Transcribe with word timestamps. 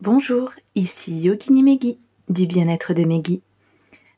Bonjour, 0.00 0.50
ici 0.74 1.20
Yogini 1.20 1.62
Megi 1.62 1.98
du 2.28 2.46
bien-être 2.46 2.94
de 2.94 3.04
Megi. 3.04 3.40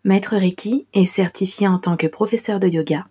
Maître 0.04 0.34
Reiki 0.34 0.87
et 0.95 1.04
certifié 1.04 1.68
en 1.68 1.79
tant 1.79 1.96
que 1.96 2.06
professeur 2.06 2.58
de 2.58 2.66
yoga, 2.66 3.06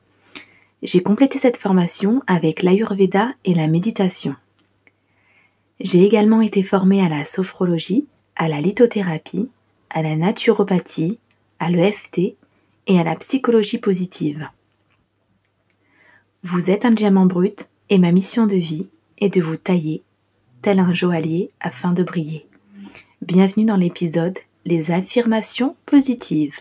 j'ai 0.82 1.04
complété 1.04 1.38
cette 1.38 1.58
formation 1.58 2.24
avec 2.26 2.64
l'Ayurveda 2.64 3.30
et 3.46 3.54
la 3.54 3.68
méditation. 3.68 4.36
J'ai 5.80 6.04
également 6.04 6.42
été 6.42 6.64
formée 6.64 7.06
à 7.06 7.08
la 7.08 7.24
sophrologie, 7.24 8.08
à 8.36 8.48
la 8.48 8.60
lithothérapie, 8.62 9.50
à 9.92 10.02
la 10.02 10.16
naturopathie, 10.16 11.20
à 11.60 11.70
l'EFT 11.70 12.36
et 12.88 13.00
à 13.00 13.04
la 13.04 13.16
psychologie 13.16 13.78
positive. 13.78 14.50
Vous 16.44 16.72
êtes 16.72 16.84
un 16.84 16.92
diamant 16.92 17.28
brut 17.28 17.70
et 17.90 18.00
ma 18.00 18.12
mission 18.12 18.48
de 18.48 18.56
vie 18.56 18.88
est 19.20 19.34
de 19.34 19.42
vous 19.42 19.58
tailler 19.58 20.04
tel 20.62 20.80
un 20.80 20.94
joaillier 20.94 21.52
afin 21.60 21.94
de 21.94 22.02
briller. 22.04 22.48
Bienvenue 23.22 23.66
dans 23.66 23.78
l'épisode 23.78 24.38
Les 24.66 24.92
affirmations 24.92 25.78
positives. 25.86 26.60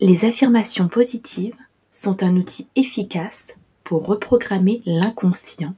Les 0.00 0.24
affirmations 0.24 0.88
positives 0.88 1.54
sont 1.92 2.24
un 2.24 2.36
outil 2.36 2.66
efficace 2.74 3.54
pour 3.84 4.06
reprogrammer 4.06 4.82
l'inconscient 4.84 5.74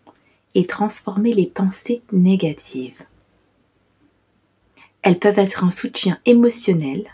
et 0.54 0.66
transformer 0.66 1.34
les 1.34 1.46
pensées 1.46 2.00
négatives. 2.10 3.04
Elles 5.06 5.20
peuvent 5.20 5.38
être 5.38 5.62
un 5.62 5.70
soutien 5.70 6.18
émotionnel 6.26 7.04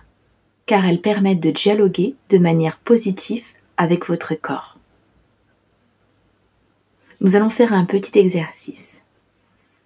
car 0.65 0.87
elles 0.87 1.03
permettent 1.03 1.43
de 1.43 1.51
dialoguer 1.51 2.15
de 2.31 2.39
manière 2.39 2.79
positive 2.79 3.45
avec 3.77 4.09
votre 4.09 4.35
corps. 4.35 4.79
Nous 7.21 7.37
allons 7.37 7.51
faire 7.51 7.75
un 7.75 7.85
petit 7.85 8.19
exercice. 8.19 9.03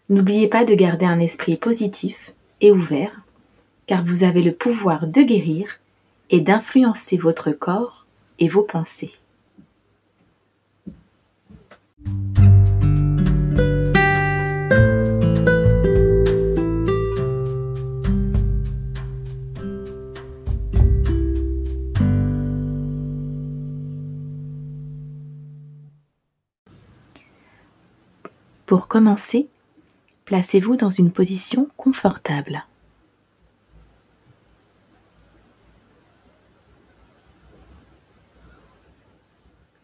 N'oubliez 0.09 0.47
pas 0.47 0.65
de 0.65 0.73
garder 0.75 1.05
un 1.05 1.19
esprit 1.19 1.57
positif 1.57 2.33
et 2.61 2.71
ouvert 2.71 3.23
car 3.89 4.05
vous 4.05 4.23
avez 4.23 4.43
le 4.43 4.53
pouvoir 4.53 5.09
de 5.09 5.23
guérir 5.23 5.81
et 6.31 6.41
d'influencer 6.41 7.17
votre 7.17 7.51
corps 7.51 8.07
et 8.39 8.47
vos 8.47 8.63
pensées. 8.63 9.15
Commencer, 28.97 29.47
placez-vous 30.25 30.77
dans 30.77 30.89
une 30.89 31.13
position 31.13 31.69
confortable. 31.77 32.65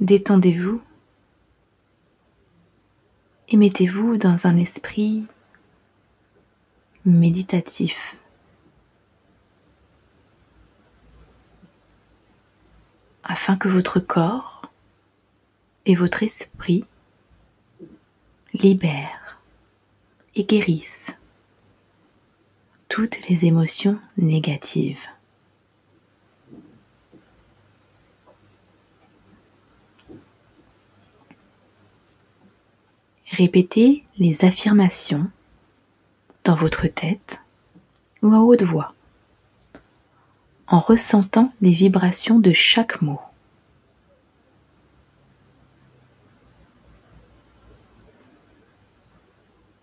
Détendez-vous 0.01 0.81
et 3.49 3.59
mettez-vous 3.59 4.17
dans 4.17 4.47
un 4.47 4.57
esprit 4.57 5.27
méditatif. 7.05 8.17
afin 13.25 13.57
que 13.57 13.69
votre 13.69 14.01
corps 14.01 14.71
et 15.87 15.95
votre 15.95 16.23
esprit 16.23 16.85
libèrent 18.55 19.41
et 20.35 20.45
guérissent 20.45 21.15
toutes 22.89 23.27
les 23.29 23.47
émotions 23.47 23.99
négatives. 24.17 25.07
Répétez 33.31 34.05
les 34.19 34.45
affirmations 34.45 35.31
dans 36.45 36.55
votre 36.55 36.87
tête 36.87 37.43
ou 38.23 38.35
à 38.35 38.41
haute 38.41 38.63
voix 38.63 38.95
en 40.67 40.81
ressentant 40.81 41.53
les 41.61 41.71
vibrations 41.71 42.39
de 42.39 42.53
chaque 42.53 43.01
mot. 43.03 43.21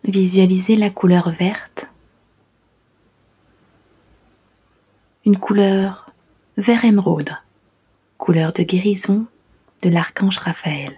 Visualisez 0.09 0.75
la 0.75 0.89
couleur 0.89 1.29
verte, 1.29 1.85
une 5.23 5.37
couleur 5.37 6.09
vert 6.57 6.83
émeraude, 6.83 7.37
couleur 8.17 8.51
de 8.51 8.63
guérison 8.63 9.27
de 9.83 9.89
l'archange 9.89 10.39
Raphaël. 10.39 10.97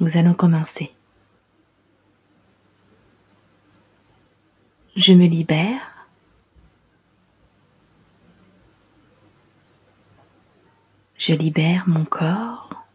Nous 0.00 0.16
allons 0.16 0.34
commencer. 0.34 0.90
Je 4.96 5.12
me 5.12 5.26
libère. 5.26 6.08
Je 11.16 11.34
libère 11.34 11.84
mon 11.86 12.04
corps. 12.04 12.89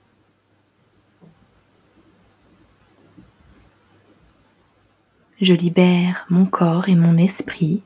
Je 5.42 5.54
libère 5.54 6.26
mon 6.30 6.46
corps 6.46 6.88
et 6.88 6.96
mon 6.96 7.18
esprit 7.18 7.84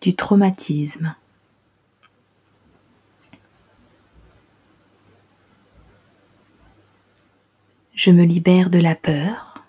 du 0.00 0.16
traumatisme. 0.16 1.14
Je 7.94 8.10
me 8.10 8.24
libère 8.24 8.70
de 8.70 8.78
la 8.78 8.94
peur. 8.94 9.62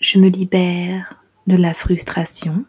Je 0.00 0.18
me 0.18 0.28
libère 0.28 1.22
de 1.46 1.56
la 1.56 1.74
frustration. 1.74 2.64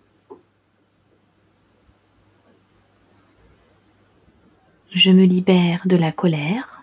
Je 4.94 5.12
me 5.12 5.24
libère 5.24 5.88
de 5.88 5.96
la 5.96 6.12
colère. 6.12 6.79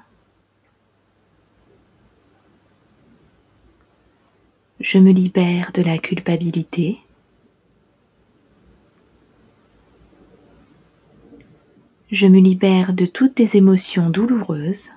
Je 4.88 4.98
me 5.00 5.10
libère 5.10 5.72
de 5.72 5.82
la 5.82 5.98
culpabilité. 5.98 7.00
je 12.10 12.28
me 12.28 12.38
libère 12.38 12.92
de 12.92 13.04
toutes 13.04 13.38
les 13.40 13.56
émotions 13.56 14.10
douloureuses. 14.10 14.90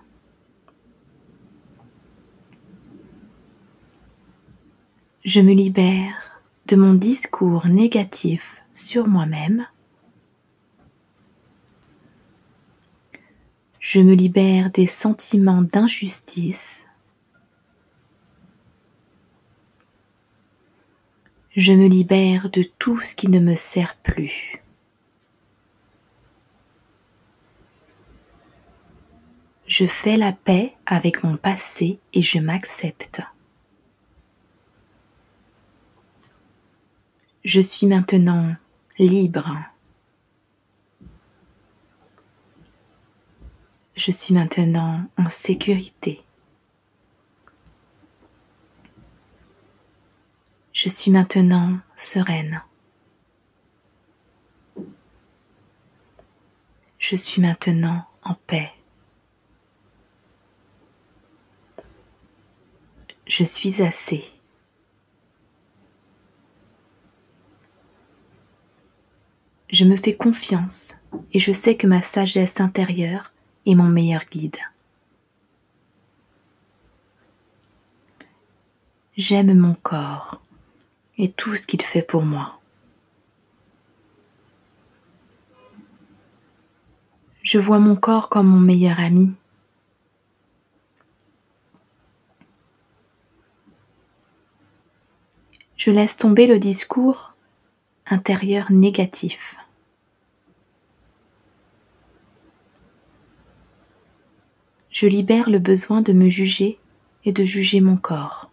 Je 5.25 5.41
me 5.41 5.53
libère 5.53 6.39
de 6.67 6.75
mon 6.75 6.93
discours 6.93 7.67
négatif 7.67 8.63
sur 8.73 9.07
moi-même. 9.07 9.65
Je 13.79 14.01
me 14.01 14.13
libère 14.13 14.69
des 14.69 14.87
sentiments 14.87 15.63
d'injustice. 15.63 16.88
Je 21.55 21.73
me 21.73 21.87
libère 21.87 22.49
de 22.49 22.61
tout 22.61 22.99
ce 23.01 23.15
qui 23.15 23.27
ne 23.27 23.39
me 23.39 23.55
sert 23.55 23.95
plus. 23.97 24.61
Je 29.65 29.85
fais 29.85 30.17
la 30.17 30.31
paix 30.31 30.75
avec 30.85 31.23
mon 31.23 31.37
passé 31.37 31.99
et 32.13 32.21
je 32.21 32.39
m'accepte. 32.39 33.21
Je 37.43 37.61
suis 37.61 37.87
maintenant 37.87 38.55
libre. 38.99 39.57
Je 43.95 44.11
suis 44.11 44.33
maintenant 44.33 45.03
en 45.17 45.29
sécurité. 45.29 46.21
Je 50.81 50.87
suis 50.87 51.11
maintenant 51.11 51.77
sereine. 51.97 52.63
Je 56.97 57.17
suis 57.17 57.41
maintenant 57.41 58.05
en 58.23 58.35
paix. 58.47 58.71
Je 63.27 63.43
suis 63.43 63.81
assez. 63.81 64.23
Je 69.69 69.83
me 69.83 69.97
fais 69.97 70.15
confiance 70.15 70.95
et 71.33 71.39
je 71.39 71.51
sais 71.51 71.75
que 71.75 71.87
ma 71.87 72.01
sagesse 72.01 72.61
intérieure 72.61 73.33
est 73.65 73.75
mon 73.75 73.89
meilleur 73.89 74.23
guide. 74.31 74.55
J'aime 79.17 79.53
mon 79.55 79.73
corps 79.73 80.41
et 81.19 81.29
tout 81.31 81.53
ce 81.55 81.67
qu'il 81.67 81.81
fait 81.81 82.01
pour 82.01 82.23
moi. 82.23 82.59
Je 87.43 87.59
vois 87.59 87.79
mon 87.79 87.95
corps 87.95 88.29
comme 88.29 88.47
mon 88.47 88.59
meilleur 88.59 88.99
ami. 88.99 89.31
Je 95.75 95.91
laisse 95.91 96.17
tomber 96.17 96.47
le 96.47 96.57
discours 96.57 97.33
intérieur 98.05 98.71
négatif. 98.71 99.57
Je 104.89 105.07
libère 105.07 105.49
le 105.49 105.59
besoin 105.59 106.01
de 106.01 106.13
me 106.13 106.29
juger 106.29 106.79
et 107.25 107.31
de 107.31 107.43
juger 107.43 107.81
mon 107.81 107.97
corps. 107.97 108.48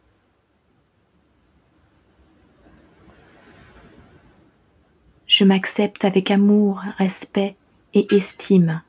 Je 5.38 5.44
m'accepte 5.44 6.06
avec 6.06 6.30
amour, 6.30 6.82
respect 6.96 7.56
et 7.92 8.06
estime. 8.16 8.80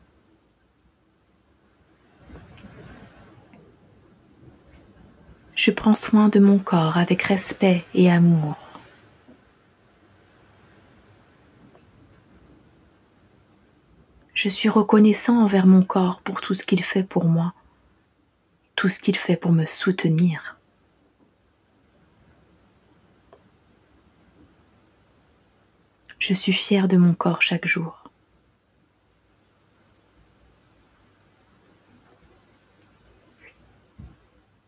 Je 5.56 5.72
prends 5.72 5.94
soin 5.94 6.30
de 6.30 6.40
mon 6.40 6.58
corps 6.58 6.96
avec 6.96 7.24
respect 7.24 7.84
et 7.94 8.10
amour. 8.10 8.56
Je 14.34 14.48
suis 14.48 14.70
reconnaissant 14.70 15.44
envers 15.44 15.68
mon 15.68 15.84
corps 15.84 16.22
pour 16.22 16.40
tout 16.40 16.54
ce 16.54 16.64
qu'il 16.64 16.82
fait 16.82 17.04
pour 17.04 17.26
moi, 17.26 17.54
tout 18.78 18.88
ce 18.88 19.02
qu'il 19.02 19.18
fait 19.18 19.36
pour 19.36 19.52
me 19.52 19.66
soutenir. 19.66 20.57
Je 26.28 26.34
suis 26.34 26.52
fière 26.52 26.90
de 26.90 26.98
mon 26.98 27.14
corps 27.14 27.42
chaque 27.42 27.66
jour. 27.66 28.04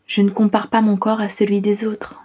Je 0.08 0.22
ne 0.22 0.30
compare 0.30 0.70
pas 0.70 0.80
mon 0.80 0.96
corps 0.96 1.20
à 1.20 1.28
celui 1.28 1.60
des 1.60 1.86
autres. 1.86 2.22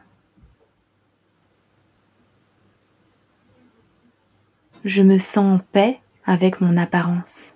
Je 4.85 5.03
me 5.03 5.19
sens 5.19 5.57
en 5.57 5.65
paix 5.73 6.01
avec 6.25 6.61
mon 6.61 6.77
apparence. 6.77 7.55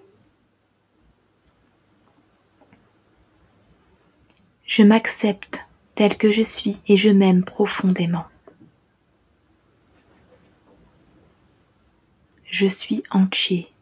Je 4.67 4.83
m'accepte 4.83 5.65
tel 5.95 6.19
que 6.19 6.33
je 6.33 6.43
suis 6.43 6.81
et 6.89 6.97
je 6.97 7.11
m'aime 7.11 7.45
profondément. 7.45 8.27
Je 12.49 12.67
suis 12.67 13.03
entier. 13.11 13.73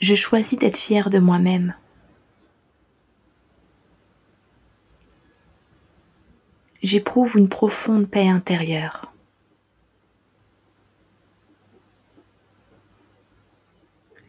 Je 0.00 0.14
choisis 0.14 0.58
d'être 0.58 0.76
fier 0.76 1.10
de 1.10 1.18
moi-même. 1.18 1.74
J'éprouve 6.82 7.36
une 7.36 7.48
profonde 7.48 8.08
paix 8.08 8.28
intérieure. 8.28 9.12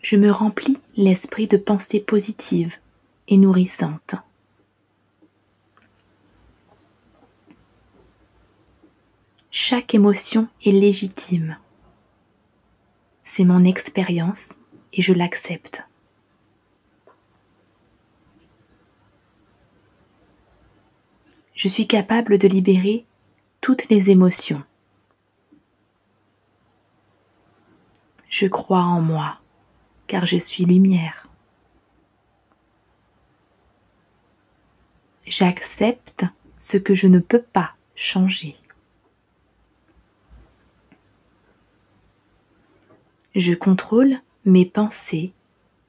je 0.03 0.17
me 0.17 0.29
remplis 0.29 0.77
l'esprit 0.95 1.47
de 1.47 1.57
pensées 1.57 2.01
positives 2.01 2.75
et 3.29 3.37
nourrissantes. 3.37 4.15
Chaque 9.55 9.93
émotion 9.93 10.47
est 10.65 10.71
légitime. 10.71 11.59
C'est 13.21 13.43
mon 13.43 13.63
expérience 13.65 14.55
et 14.93 15.03
je 15.03 15.13
l'accepte. 15.13 15.87
Je 21.53 21.67
suis 21.67 21.85
capable 21.85 22.39
de 22.39 22.47
libérer 22.47 23.05
toutes 23.61 23.87
les 23.89 24.09
émotions. 24.09 24.63
Je 28.31 28.47
crois 28.47 28.81
en 28.81 29.01
moi 29.01 29.39
car 30.07 30.25
je 30.25 30.37
suis 30.37 30.65
lumière. 30.65 31.27
J'accepte 35.27 36.25
ce 36.57 36.77
que 36.77 36.95
je 36.95 37.05
ne 37.05 37.19
peux 37.19 37.43
pas 37.43 37.75
changer. 37.93 38.57
Je 43.35 43.53
contrôle 43.53 44.19
mes 44.45 44.65
pensées, 44.65 45.33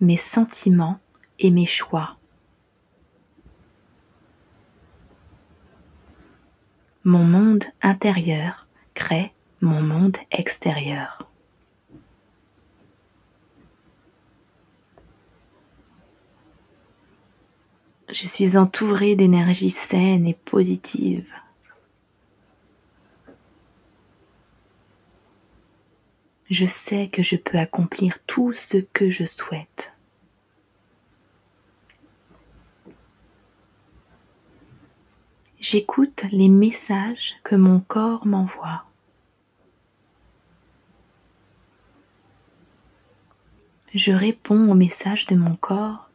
mes 0.01 0.17
sentiments 0.17 0.99
et 1.39 1.51
mes 1.51 1.67
choix. 1.67 2.17
Mon 7.05 7.25
monde 7.25 7.65
intérieur 7.83 8.67
crée 8.95 9.33
mon 9.61 9.83
monde 9.83 10.17
extérieur. 10.31 11.31
Je 18.11 18.27
suis 18.27 18.57
entourée 18.57 19.17
d'énergie 19.17 19.71
saine 19.71 20.27
et 20.27 20.35
positive. 20.35 21.31
Je 26.51 26.67
sais 26.67 27.09
que 27.09 27.23
je 27.23 27.37
peux 27.37 27.59
accomplir 27.59 28.19
tout 28.27 28.53
ce 28.53 28.77
que 28.77 29.09
je 29.09 29.25
souhaite. 29.25 29.95
J'écoute 35.59 36.25
les 36.31 36.51
messages 36.51 37.37
que 37.43 37.57
mon 37.57 37.81
corps 37.81 38.27
m'envoie. 38.27 38.85
Je 43.95 44.13
réponds 44.13 44.71
aux 44.71 44.75
messages 44.75 45.25
de 45.25 45.37
mon 45.37 45.57
corps 45.57 46.11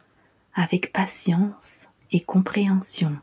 avec 0.54 0.92
patience 0.92 1.88
et 2.12 2.20
compréhension. 2.20 3.18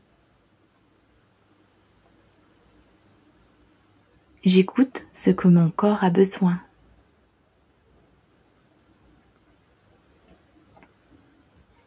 J'écoute 4.43 5.05
ce 5.13 5.29
que 5.29 5.47
mon 5.47 5.69
corps 5.71 6.03
a 6.03 6.09
besoin. 6.09 6.61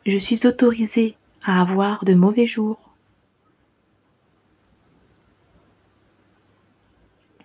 Je 0.07 0.19
suis 0.19 0.47
autorisée 0.47 1.17
à 1.45 1.61
avoir 1.61 2.05
de 2.05 2.15
mauvais 2.15 2.47
jours. 2.47 2.91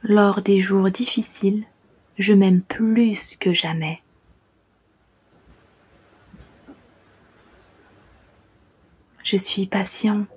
Lors 0.04 0.42
des 0.42 0.60
jours 0.60 0.90
difficiles, 0.90 1.66
je 2.18 2.34
m'aime 2.34 2.62
plus 2.62 3.36
que 3.38 3.54
jamais. 3.54 4.02
je 9.26 9.38
suis 9.38 9.66
patient 9.66 10.28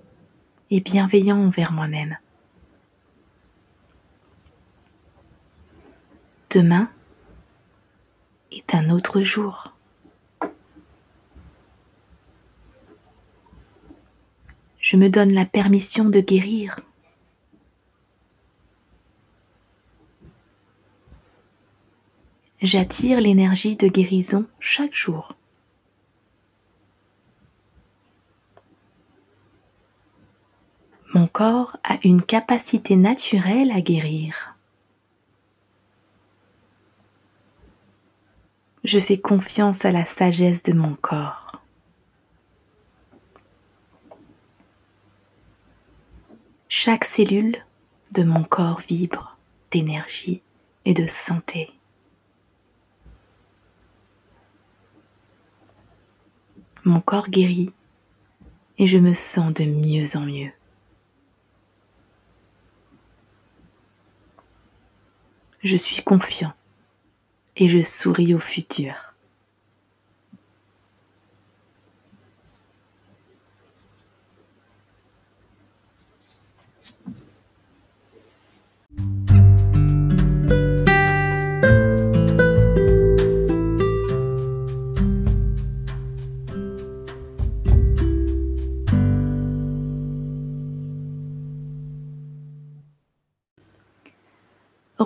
et 0.70 0.80
bienveillant 0.80 1.36
envers 1.36 1.72
moi-même. 1.72 2.16
Demain 6.50 6.90
est 8.50 8.74
un 8.74 8.88
autre 8.88 9.20
jour. 9.20 9.74
Je 14.90 14.96
me 14.96 15.10
donne 15.10 15.34
la 15.34 15.44
permission 15.44 16.06
de 16.06 16.18
guérir. 16.18 16.80
J'attire 22.62 23.20
l'énergie 23.20 23.76
de 23.76 23.86
guérison 23.86 24.46
chaque 24.60 24.94
jour. 24.94 25.34
Mon 31.12 31.26
corps 31.26 31.76
a 31.84 31.98
une 32.02 32.22
capacité 32.22 32.96
naturelle 32.96 33.72
à 33.72 33.82
guérir. 33.82 34.56
Je 38.84 38.98
fais 38.98 39.18
confiance 39.18 39.84
à 39.84 39.90
la 39.90 40.06
sagesse 40.06 40.62
de 40.62 40.72
mon 40.72 40.94
corps. 40.94 41.57
Chaque 46.80 47.04
cellule 47.04 47.56
de 48.12 48.22
mon 48.22 48.44
corps 48.44 48.78
vibre 48.78 49.36
d'énergie 49.72 50.42
et 50.84 50.94
de 50.94 51.08
santé. 51.08 51.72
Mon 56.84 57.00
corps 57.00 57.30
guérit 57.30 57.72
et 58.78 58.86
je 58.86 58.98
me 58.98 59.12
sens 59.12 59.52
de 59.52 59.64
mieux 59.64 60.16
en 60.16 60.20
mieux. 60.20 60.52
Je 65.64 65.76
suis 65.76 66.04
confiant 66.04 66.54
et 67.56 67.66
je 67.66 67.82
souris 67.82 68.34
au 68.34 68.38
futur. 68.38 69.07